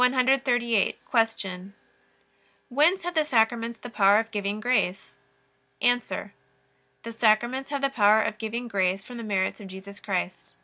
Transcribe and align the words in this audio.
Q. 0.01 0.93
Whence 2.69 3.03
have 3.03 3.13
the 3.13 3.23
Sacraments 3.23 3.77
the 3.79 3.89
power 3.91 4.17
of 4.17 4.31
giving 4.31 4.59
grace? 4.59 5.13
A. 5.79 5.99
The 7.03 7.13
Sacraments 7.13 7.69
have 7.69 7.81
the 7.83 7.89
power 7.91 8.23
of 8.23 8.39
giving 8.39 8.67
grace 8.67 9.03
from 9.03 9.17
the 9.17 9.23
merits 9.23 9.61
of 9.61 9.67
Jesus 9.67 9.99
Christ. 9.99 10.55